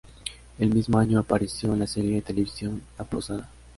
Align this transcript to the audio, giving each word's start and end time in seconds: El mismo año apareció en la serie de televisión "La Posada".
El 0.57 0.73
mismo 0.73 0.97
año 0.97 1.19
apareció 1.19 1.73
en 1.73 1.79
la 1.81 1.85
serie 1.85 2.15
de 2.15 2.21
televisión 2.23 2.81
"La 2.97 3.05
Posada". 3.05 3.47